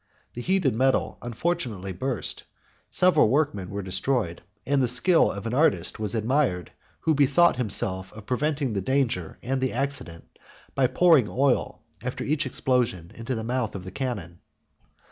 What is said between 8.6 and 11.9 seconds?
the danger and the accident, by pouring oil,